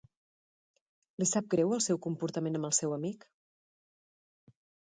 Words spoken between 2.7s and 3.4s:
el seu amic?